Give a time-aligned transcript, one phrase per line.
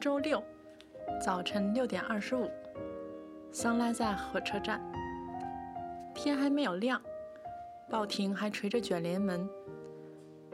[0.00, 0.42] 周六
[1.22, 2.50] 早晨六点二十五，
[3.52, 4.80] 桑拉在火车站。
[6.14, 6.98] 天还没有亮，
[7.90, 9.46] 报亭还垂着卷帘门，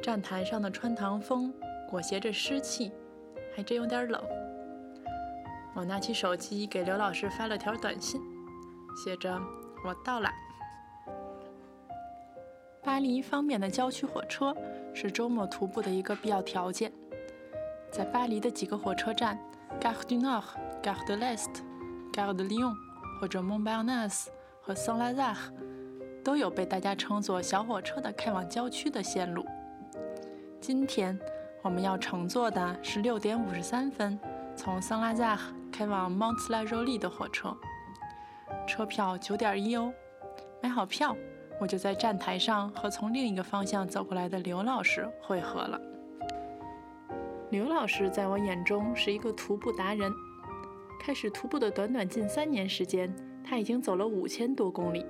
[0.02, 1.54] 站台上的穿堂风
[1.88, 2.90] 裹挟着湿气，
[3.54, 4.20] 还真有点冷。
[5.76, 8.20] 我拿起手机给刘老师发了条短信，
[8.96, 9.40] 写着
[9.86, 10.28] ：“我到了。”
[12.82, 14.52] 巴黎方面的郊区火车
[14.92, 16.90] 是周末徒步的一个必要条件。
[17.96, 19.38] 在巴黎的几个火车站
[19.80, 20.44] ，Gare du Nord、
[20.82, 21.62] Gare de l'Est、
[22.12, 22.74] Gare de Lyon
[23.18, 24.26] 或者 Montparnasse
[24.60, 25.50] 和 Saint-Lazare，
[26.22, 29.46] 都有被大家称作“小火车”的开往郊区的线路。
[30.60, 31.18] 今天
[31.62, 34.20] 我们要乘坐的是六点五十三分
[34.54, 35.40] 从 Saint-Lazare
[35.72, 37.56] 开往 Mont-la-Jolie 的火车，
[38.66, 39.90] 车票九点一欧。
[40.62, 41.16] 买好票。
[41.58, 45.80] 我就在站台上和从另一个方向走过来的刘老师会合了。
[47.48, 50.12] 刘老师在我眼中是一个徒步达人，
[50.98, 55.06] 开始徒步的短短近三年时间，他已经走了五千多公里。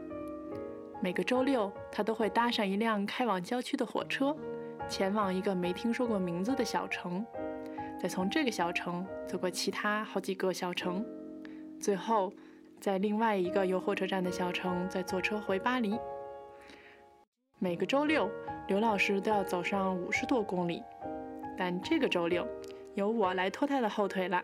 [1.01, 4.37] 每个周六，他都会搭上一辆开往郊区的火车，
[4.87, 7.25] 前往一个没听说过名字的小城，
[7.99, 11.03] 再从这个小城走过其他好几个小城，
[11.81, 12.31] 最后
[12.79, 15.99] 在另外一个有火车站的小城再坐车回巴黎。
[17.59, 18.31] 每个周六，
[18.69, 20.83] 刘老师都要走上五十多公里，
[21.57, 22.47] 但这个周六
[22.95, 24.43] 由我来拖他的后腿了。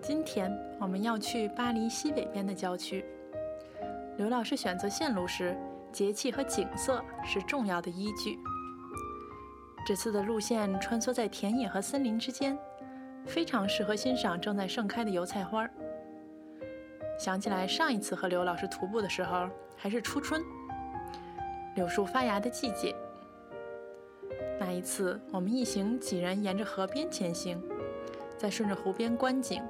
[0.00, 3.04] 今天我们要去巴黎西北边的郊区。
[4.16, 5.56] 刘老师选择线路时，
[5.92, 8.38] 节气和景色是重要的依据。
[9.86, 12.58] 这次的路线穿梭在田野和森林之间，
[13.24, 15.68] 非常适合欣赏正在盛开的油菜花。
[17.18, 19.48] 想起来上一次和刘老师徒步的时候。
[19.78, 20.42] 还是初春，
[21.74, 22.96] 柳树发芽的季节。
[24.58, 27.62] 那一次，我们一行几人沿着河边前行，
[28.36, 29.62] 再顺着湖边观景。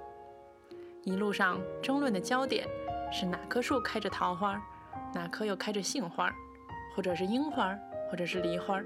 [1.03, 2.67] 一路上争论的焦点
[3.13, 4.61] 是哪棵树开着桃花，
[5.15, 6.33] 哪棵又开着杏花，
[6.95, 7.77] 或者是樱花，
[8.11, 8.81] 或者是梨花。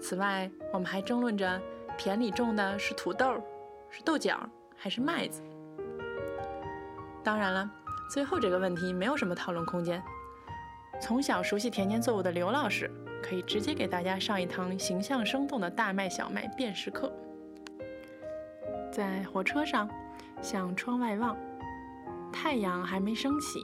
[0.00, 1.60] 此外，我们还争论着
[1.96, 3.42] 田里种的是土豆、
[3.90, 4.38] 是豆角
[4.76, 5.42] 还是麦子。
[7.22, 7.70] 当然了。
[8.08, 10.00] 最后这个问题没有什么讨论空间。
[11.00, 12.88] 从小熟悉田间作物的刘老师，
[13.22, 17.12] 可以直接给大家上一堂形象生动的大麦小麦辨识课。
[18.92, 19.88] 在火车上，
[20.40, 21.36] 向窗外望，
[22.32, 23.60] 太阳还没升起，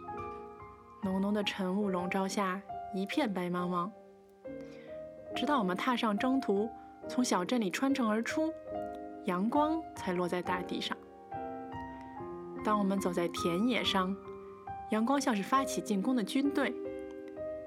[1.02, 2.60] 浓浓的晨雾笼罩下，
[2.94, 3.90] 一片白茫茫。
[5.34, 6.68] 直到我们踏上征途，
[7.08, 8.52] 从小镇里穿城而出，
[9.24, 10.96] 阳光才落在大地上。
[12.64, 14.14] 当我们走在田野上，
[14.90, 16.74] 阳光像是发起进攻的军队，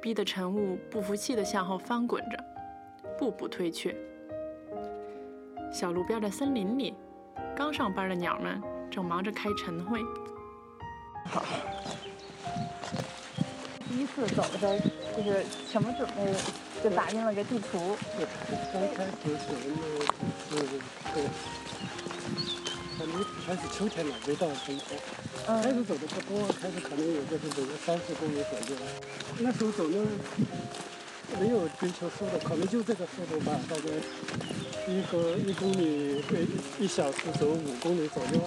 [0.05, 2.38] 逼得晨雾不服气地向后翻滚着，
[3.17, 3.95] 步步退却。
[5.73, 6.93] 小路边的森林里，
[7.55, 8.61] 刚上班的鸟们
[8.91, 9.99] 正忙着开晨会。
[13.89, 14.77] 第一次走的时候，
[15.17, 16.31] 就是什么准备，
[16.83, 17.97] 就打印了个地图。
[23.15, 23.79] 刚开始走的是。
[23.79, 24.99] 秋天了，没到冬天。
[25.45, 28.75] 开始走的不多，开始可能也就是走个三四公里左右。
[29.39, 30.05] 那时候走呢，
[31.39, 33.83] 没有追求速度，可能就这个速度吧，大概
[34.91, 36.21] 一个一公里
[36.79, 38.41] 一一小时走五公里左右。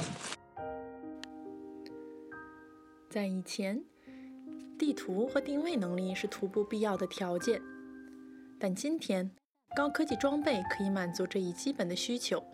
[3.09, 3.83] 在以前，
[4.79, 7.63] 地图和定位能力是徒步必要的条件，
[8.59, 9.31] 但今天，
[9.77, 12.45] 高科技装备可以满足这一基本的需求。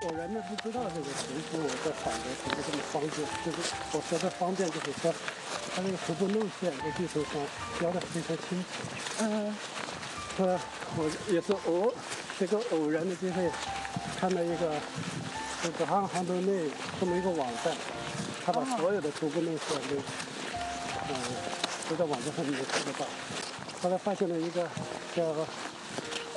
[0.00, 3.10] 我原来不知道这个徒步在法国怎么这么方便，
[3.44, 3.58] 就是
[3.90, 5.12] 我说的方便，就是说
[5.74, 7.32] 它那个徒步路线在地图上
[7.80, 8.66] 标的非常清楚。
[9.18, 9.56] 嗯，
[10.38, 10.60] 呃，
[10.96, 11.92] 我也是偶
[12.38, 13.50] 这个偶然的机会
[14.20, 14.80] 看到一个
[15.64, 16.70] 就是航航州内
[17.00, 17.74] 这么一个网站，
[18.46, 19.96] 他把所有的徒步路线都
[21.08, 21.14] 嗯
[21.90, 23.04] 都在网站上面看得到。
[23.82, 24.62] 后来发现了一个
[25.16, 25.24] 叫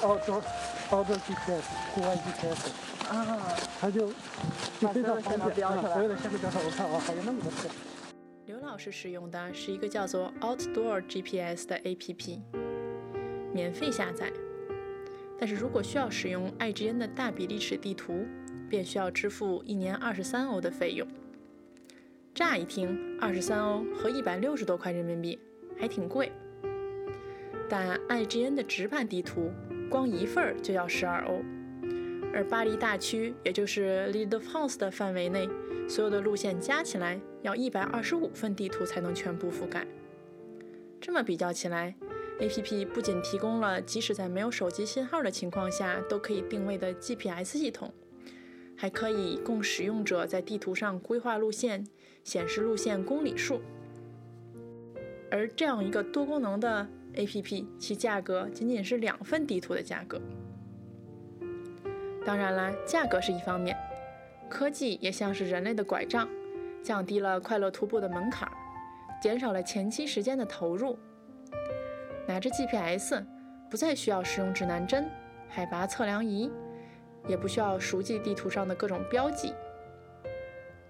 [0.02, 0.42] 澳洲
[0.90, 1.62] 澳洲 GPS
[1.94, 2.91] 户外 GPS。
[3.12, 4.08] 啊，他就
[4.80, 7.70] 就非常方便，所有的线路标上，我看啊，还有那么多线。
[8.46, 12.40] 刘老师使用的是一个叫做 Outdoor GPS 的 APP，
[13.54, 14.32] 免费下载。
[15.38, 18.26] 但是如果需要使用 IGN 的大比例尺地图，
[18.70, 21.06] 便需要支付一年二十三欧的费用。
[22.34, 25.38] 乍一听，二十三欧和一百六十多块人民币
[25.78, 26.32] 还挺贵。
[27.68, 29.52] 但 IGN 的直板地图，
[29.90, 31.42] 光一份就要十二欧。
[32.34, 35.50] 而巴黎大区，也就是 l i d e France 的范围内，
[35.88, 39.86] 所有的路线加起来要一百二十五份地图才能全部覆盖。
[41.00, 41.96] 这么比较起来
[42.40, 47.94] ，APP 不仅提供了即使在没有手机信号的情况下都可以定位的 GPS 系统，
[48.78, 51.86] 还可以供使用者在地图上规划路线、
[52.24, 53.62] 显示路线公里数。
[55.30, 60.22] 而这样一个多功能的 APP，其价格仅仅是两份地图的价格。
[62.26, 63.76] 当然啦，价格是一方面，
[64.48, 66.28] 科技也像是人类的拐杖，
[66.84, 68.48] 降低了快乐徒步的门槛，
[69.22, 70.98] 减少了前期时间的投入。
[72.28, 73.24] 拿着 GPS，
[73.70, 75.10] 不再需要使用指南针、
[75.50, 76.52] 海拔测量仪，
[77.28, 79.54] 也不需要熟记地图上的各种标记。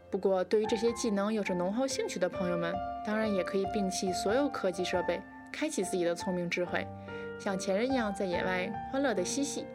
[0.10, 2.76] 不过，对于这些技能有着浓厚兴趣的朋友们，
[3.06, 5.22] 当然也可以摒弃所有科技设备，
[5.54, 6.86] 开启自己的聪明智慧，
[7.40, 9.66] 像前人一样在野外欢乐地嬉戏。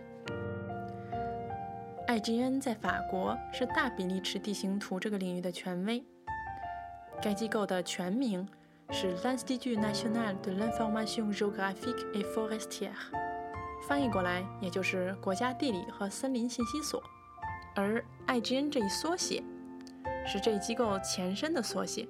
[2.08, 6.04] IGN 在法国是大比例尺地形图这个领域的权威。
[7.20, 8.46] 该机构的全名。
[8.90, 12.92] 是 l'Institut national de l'information géographique et forestière，
[13.88, 17.02] 翻译过来也就是国家地理和森林信息所。
[17.74, 19.42] 而 IGN 这一缩写
[20.24, 22.06] 是这一机构前身的缩写，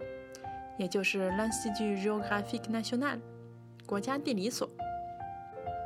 [0.77, 3.21] 也就是 l'Institut géographique national，
[3.87, 4.69] 国家地理所。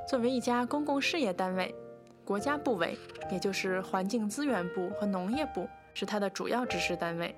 [0.08, 1.72] 作为一家公共事业单位，
[2.24, 2.96] 国家部委
[3.30, 7.34] 也就是环境资源部和农业部是它的主要支持单位，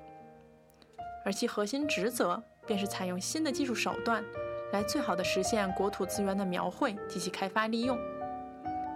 [1.25, 2.43] 而其核心职责。
[2.65, 4.25] 便是采用新的技术手段，
[4.73, 7.99] 来最好的实现国土资源的描绘及其开发利用。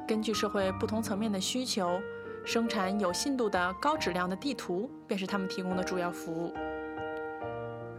[0.06, 2.00] 根据社会不同层面的需求，
[2.44, 6.54] 生产有信度的高质量的地图，便是他们提供的主要服务。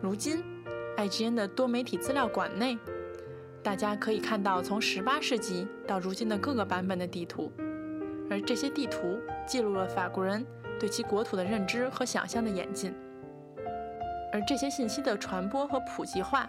[0.01, 0.42] 如今
[0.95, 2.78] ，IGN 的多媒体资料馆内，
[3.62, 7.51] 大家可以看到从18世纪到如今的各个版本的地图，
[8.29, 10.45] 而这些地图记录了法国人
[10.79, 12.94] 对其国土的认知和想象的演进。
[14.33, 16.45] 而这些信息的传播和普及化，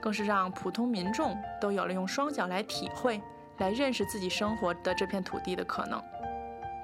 [0.00, 3.20] 更是让普通民众都有了用双脚来体会、
[3.58, 6.02] 来认识自己生活的这片土地的可能。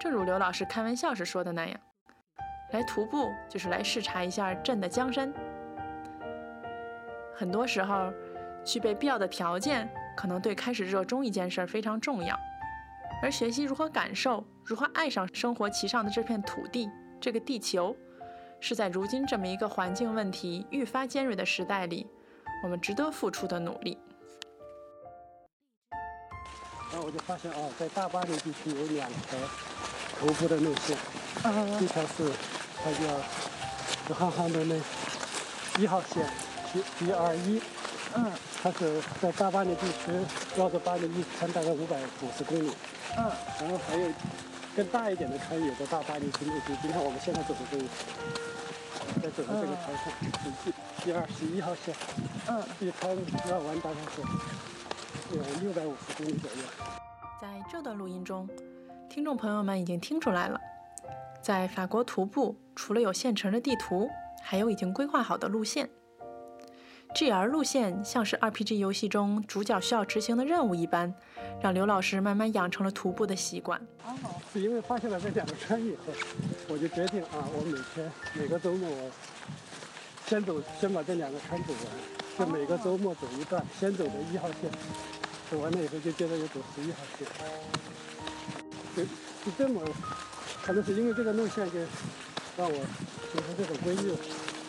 [0.00, 1.80] 正如刘老师开玩笑时说的那样，
[2.72, 5.32] 来徒步就是来视察一下朕的江山。
[7.34, 8.12] 很多时候，
[8.64, 12.36] 具备必要的条件，可能对开始热衷一件事非常重要。
[13.22, 16.88] 而学习如何感受、如何爱上生活其上的这片土地、
[17.20, 17.96] 这个地球。
[18.60, 22.04] 是在如今这么一个环境问题愈发尖锐的时代里，
[22.64, 23.96] 我们值得付出的努力。
[26.90, 29.38] 然后我就发现哦，在大巴黎地区有两条
[30.18, 30.96] 徒步的路线，
[31.80, 32.32] 一条是
[32.82, 33.20] 它叫
[34.08, 34.74] 直航航的那
[35.80, 36.26] 一号线
[36.72, 37.62] ，G G 二一，
[38.16, 38.32] 嗯，
[38.62, 40.12] 它是在大巴黎地区
[40.56, 42.70] 绕着巴黎一圈大概五百五十公里，
[43.16, 44.08] 嗯，然后还有
[44.76, 47.84] 更大一点的穿越在大巴黎公路，就今天我们现在走的这个。
[49.22, 50.12] 在走的这个船上，
[50.44, 50.72] 是第
[51.02, 51.94] 第二十一号线，
[52.46, 53.16] 嗯，一圈
[53.49, 54.20] 绕完大概是
[55.34, 56.58] 有六百五十公里左右。
[57.40, 58.49] 在这段录音中，
[59.08, 60.61] 听众朋友们已经听出来了，
[61.40, 64.08] 在法国徒步，除了有现成的地图，
[64.43, 65.88] 还有已经规划好的路线。
[67.14, 71.12] GR 路线像是 RPG 游戏中主角需要执行的任务一般，
[71.60, 73.81] 让刘老师慢慢养成了徒步的习惯。
[74.52, 76.12] 是因为发现了这两个圈以后，
[76.69, 79.10] 我就决定啊，我每天每个周末我
[80.26, 84.70] 先走，先把这两个圈走完，就每个周末走一段，先走的一号线，
[85.50, 87.26] 走完了以后就接着又走十一号线，
[88.94, 89.82] 就就这么，
[90.62, 91.78] 可能是因为这个路线就
[92.56, 92.76] 让我
[93.32, 94.12] 形成这种规律。
[94.12, 94.18] 了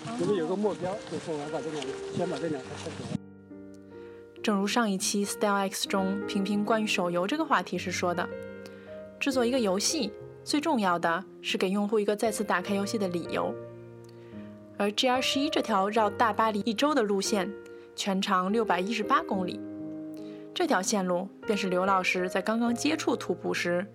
[0.06, 3.20] 我们有个目标，就是我要把这两个，先把这两个先走完。
[4.41, 8.27] 正如上一期 Style X 中平平关于手游这个话题时说的，
[9.20, 10.12] 制作一个游戏
[10.44, 13.53] 最重要的是给用户一个再次打开游戏的理由。
[14.77, 17.51] 而 GR 十一这条绕大巴黎一周的路线，
[17.96, 19.60] 全长六百一十八公里，
[20.53, 23.86] 这条线路便是刘老师在刚刚接触徒步时，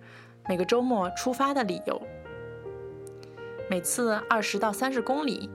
[0.47, 2.01] 每个周末出发的理由。
[3.67, 5.49] 每次二十到三十公里。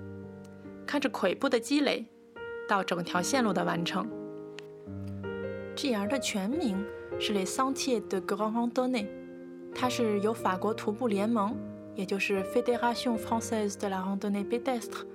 [0.90, 2.04] 看着跬步的积累，
[2.68, 4.08] 到整条线路的完成。
[5.76, 6.84] GR 的全名
[7.20, 9.06] 是 Les Sentiers de Grande Randonnée，
[9.72, 11.56] 它是由法国徒步联盟，
[11.94, 15.06] 也就是 Fédération Française de la Randonnée Pédestre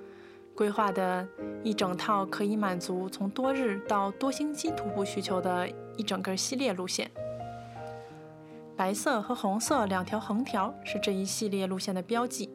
[0.55, 1.27] 规划的
[1.61, 5.67] 一整套可以满足从多日到多星期徒步需求的
[5.97, 7.11] 一整个系列路线。
[8.77, 12.49] 白色和红色两条横条是这一系列路线的标记，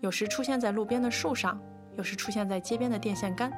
[0.00, 1.60] 有时出现在路边的树上。
[1.96, 3.50] 有时出现在街边的电线杆，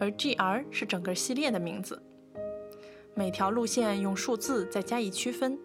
[0.00, 2.02] 而 GR 是整个系列的名字。
[3.14, 5.58] 每条路线用数字再加以区分。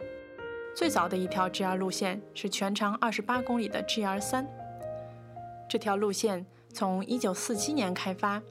[0.76, 4.48] 最早的一条 GR 路线是全长二十八公里的 GR 三。
[5.70, 8.42] 这条路线从一九四七年开发，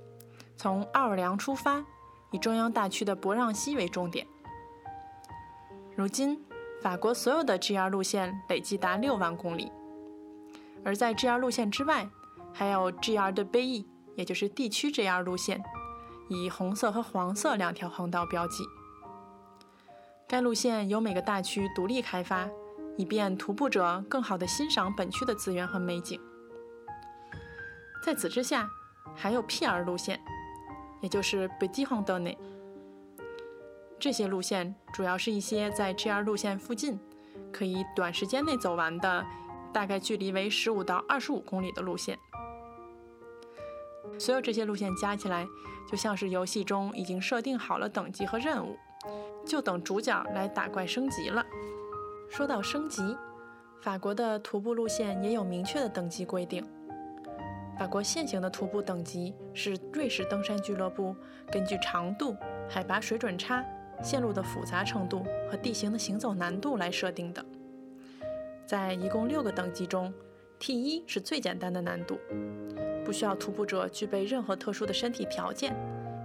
[0.57, 1.85] 从奥尔良出发，
[2.31, 4.25] 以中央大区的博让西为终点。
[5.97, 6.41] 如今，
[6.81, 9.71] 法国所有的 GR 路线累计达六万公里，
[10.85, 12.09] 而在 GR 路线之外，
[12.53, 15.63] 还有 GR 的 B，也就是地区 GR 路线，
[16.29, 18.65] 以红色和黄色两条横道标记。
[20.29, 22.49] 该路线由每个大区独立开发，
[22.97, 26.21] 以便徒步者更好地欣赏本区的资源和美景。
[28.05, 28.69] 在此之下，
[29.15, 30.21] 还有 PR 路线，
[31.01, 32.37] 也就是 b e t i h o n d o n n
[34.01, 36.99] 这些路线主要是一些在 GR 路线附近
[37.53, 39.25] 可以短时间内走完的，
[39.73, 42.19] 大概距离为十五到二十五公里的路线。
[44.19, 45.47] 所有这些路线加起来，
[45.91, 48.77] 就像是游戏中已经设定好了等级和任务，
[49.47, 51.45] 就等主角来打怪升级了。
[52.31, 53.17] 说到升级，
[53.81, 56.65] 法国的徒步路线也有明确的等级规定。
[57.79, 61.17] 法国现行的徒步等级是瑞士登山俱乐部
[61.51, 62.37] 根据长度、
[62.69, 63.65] 海拔水准差。
[64.03, 67.45] 线路的复杂程度和地形的行走难度来设定的。
[68.67, 70.13] 在一共六个等级中
[70.59, 72.19] ，T 一是最简单的难度，
[73.05, 75.75] 不需要徒步者具备任何特殊的身体条件，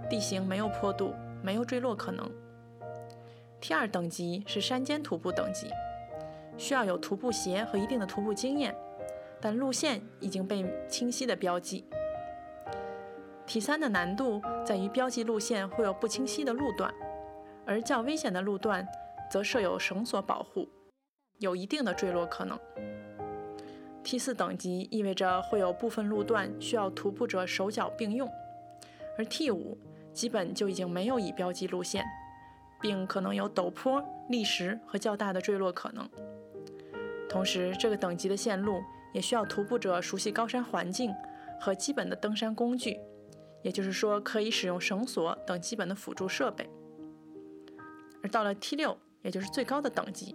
[0.08, 2.30] 地形没有坡度，没有坠落可能。
[3.60, 5.68] T 二等级是山间徒步等级，
[6.56, 8.74] 需要有徒步鞋和一定的徒步经验，
[9.40, 11.84] 但路线已经被清晰的标记。
[13.46, 16.92] T 三的难度在于标记路线会有不清晰的路段。
[17.66, 18.88] 而较危险的路段，
[19.30, 20.66] 则设有绳索保护，
[21.38, 22.58] 有一定的坠落可能。
[24.08, 28.26] T 四等级意味着会有部分路段需要徒步者手脚并用，
[29.18, 29.76] 而 T 五
[30.14, 32.02] 基本就已经没有已标记路线，
[32.80, 36.08] 并可能有陡坡、砾石和较大的坠落可能。
[37.28, 38.80] 同时，这个等级的线路
[39.12, 41.14] 也需要徒步者熟悉高山环境
[41.60, 42.98] 和基本的登山工具，
[43.62, 46.66] 也就是说，可以使用绳索等基本的辅助设备。
[48.22, 50.34] 而到了 T 六，也就是最高的等级，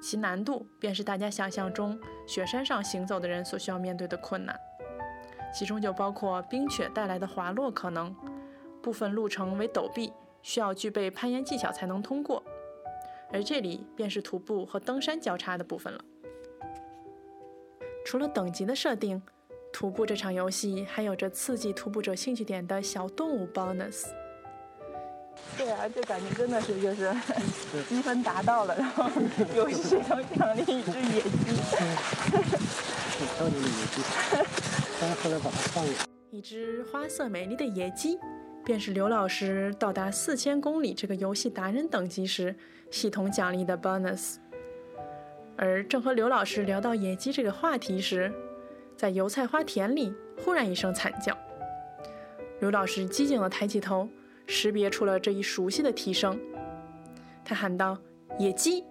[0.00, 4.58] 其难度便是大家想象中雪山上行走的人所需要面对的困难，
[5.54, 8.14] 其中就包括冰雪带来的滑落可能，
[8.82, 12.42] 部分路程为陡壁，需要具备攀岩技巧才能通过，
[13.30, 16.04] 而这里便是徒步和登山交叉的部分了。
[18.06, 19.22] 除了等级的设定，
[19.72, 24.06] 徒步这场游戏还有着刺激徒步者兴趣点的小动物 bonus。
[25.60, 27.14] 对啊，这感觉真的是就是
[27.86, 29.10] 积分达到了，然后
[29.54, 31.28] 游戏中奖励一只野鸡。
[33.18, 34.00] 很漂亮的野鸡，
[34.98, 35.92] 但是后来把它放了。
[36.30, 38.18] 一只花色美丽的野鸡，
[38.64, 42.56] 便是刘老师到达四千公里这个游戏达人等级时
[42.90, 44.36] 系统奖励的 bonus。
[45.58, 48.32] 而正和刘老师聊到野鸡这个话题时，
[48.96, 50.10] 在油菜花田里
[50.42, 51.36] 忽然一声惨叫，
[52.60, 54.08] 刘老师机警地抬起头。
[54.52, 56.36] 识别出了这一熟悉的啼声，
[57.44, 57.96] 他喊道
[58.36, 58.84] ：“野鸡！”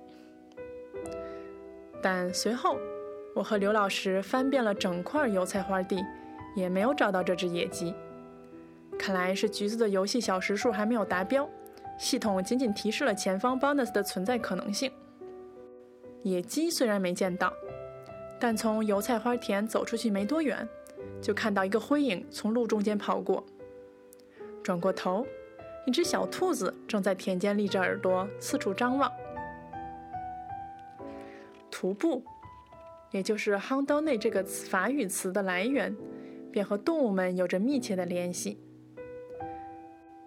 [2.01, 2.77] 但随后，
[3.35, 6.01] 我和刘老师翻遍了整块油菜花地，
[6.55, 7.93] 也没有找到这只野鸡。
[8.97, 11.47] 看来是橘子的游戏小时数还没有达标，
[11.97, 14.89] 系统仅仅提示了前方 bonus 的存在可能性。
[16.23, 17.51] 野鸡虽然没见到，
[18.39, 20.65] 但从油菜花田走出去没多远，
[21.21, 23.45] 就看到一个灰影从路中间跑过，
[24.63, 25.27] 转过头。
[25.89, 29.11] 一只小兔子正在田间立着耳朵，四处张望。
[31.71, 32.23] 徒步，
[33.09, 35.97] 也就是 h a n d o n n 这个词法语词的来源，
[36.51, 38.59] 便和动物们有着密切的联系。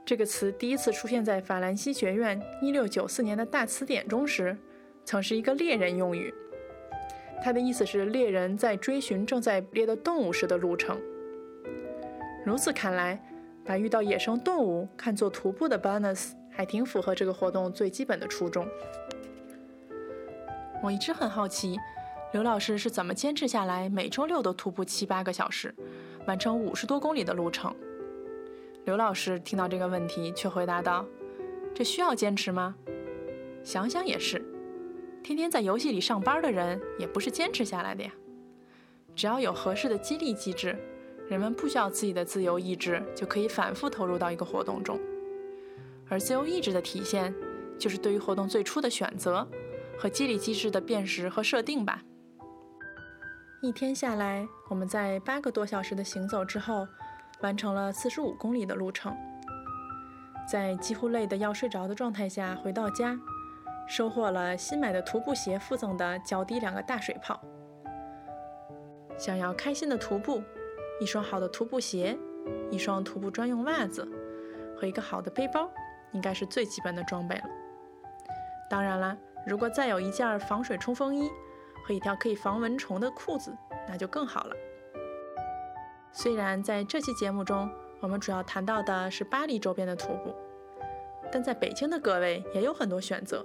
[0.05, 4.59] 这个词第一次出现在法兰西学院1694年的大词典中时，
[5.05, 6.35] 曾是一个猎人用语。
[7.41, 11.01] 它的意思是猎人在追寻正在猎的动物时的路程。
[12.45, 13.25] 如此看来。
[13.65, 18.67] 把遇到野生动物看作徒步的 bonus，还挺符合这个活动最基本的初衷。
[20.83, 21.79] 我一直很好奇，
[22.33, 25.73] 刘老师是怎么坚持下来，每周六都徒步七八个小时，
[26.27, 27.73] 完成五十多公里的路程。
[28.85, 31.07] 刘老师听到这个问题，却回答道
[31.73, 32.75] ：“这需要坚持吗？
[33.63, 34.45] 想想也是，
[35.23, 38.11] 天天在游戏里上班的人，也不是坚持下来的呀。
[39.15, 40.77] 只要有合适的激励机制。”
[41.29, 45.01] 人们不需要自己的自由意志，就可以反复投入到一个活动中。
[46.09, 47.35] 而自由意志的体现，
[47.79, 49.49] 就是对于活动最初的选择
[49.99, 52.03] 和激励机制的辨识和设定吧。
[53.63, 56.87] 一天下来，我们在八个多小时的行走之后，
[57.41, 59.17] 完成了四十五公里的路程。
[60.51, 63.19] 在几乎累得要睡着的状态下回到家，
[63.89, 67.41] 收获了新买的徒步鞋附赠的脚底两个大水泡。
[69.17, 70.43] 想要开心的徒步。
[71.03, 72.17] 一双好的徒步鞋，
[72.71, 74.07] 一双徒步专用袜子，
[74.79, 75.69] 和一个好的背包，
[76.13, 77.45] 应该是最基本的装备了。
[78.71, 81.29] 当然了，如果再有一件防水冲锋衣
[81.85, 83.53] 和一条可以防蚊虫的裤子，
[83.89, 84.55] 那就更好了。
[86.13, 87.69] 虽然在这期节目中，
[87.99, 90.33] 我们主要谈到的是巴黎周边的徒步，
[91.33, 93.45] 但在北京的各位也有很多选择。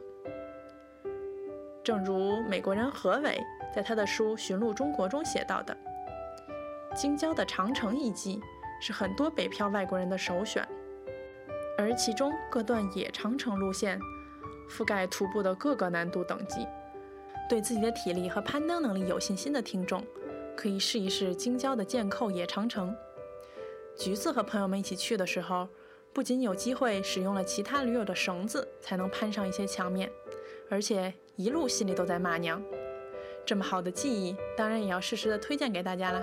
[1.83, 3.41] 正如美国人何伟
[3.73, 5.75] 在他的书《寻路中国》中写到的，
[6.97, 8.41] 京郊的长城遗迹
[8.81, 10.67] 是很多北漂外国人的首选，
[11.77, 13.99] 而其中各段野长城路线
[14.67, 16.67] 覆盖徒步的各个难度等级。
[17.47, 20.03] 对自己的体力和攀登能力有信心的听众，
[20.55, 22.93] 可以试一试京郊的箭扣野长城。
[23.95, 25.67] 橘子和朋友们一起去的时候，
[26.11, 30.11] 不仅有机会使用了其他驴友的绳子才能攀上一些墙面，
[30.67, 32.59] 而且一路心里都在骂娘。
[33.45, 36.21] 这么好的记忆，当然也要适时的推荐给大家啦。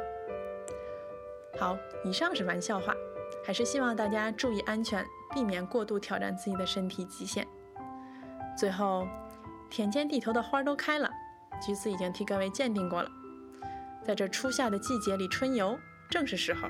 [1.58, 2.94] 好，以上是玩笑话，
[3.44, 7.46] 还是希望大家注意安全，避免过度挑战自己的身体极限。
[8.58, 9.06] 最后，
[9.70, 11.10] 田间地头的花都开了，
[11.64, 13.10] 橘子已经替各位鉴定过了，
[14.02, 15.78] 在这初夏的季节里春游
[16.10, 16.68] 正是时候。